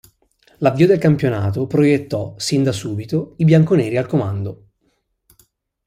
L'avvio 0.61 0.87
del 0.87 0.97
campionato 0.97 1.67
proiettò, 1.67 2.33
sin 2.39 2.63
da 2.63 2.71
subito, 2.71 3.35
i 3.37 3.45
bianconeri 3.45 3.97
al 3.97 4.07
comando. 4.07 4.69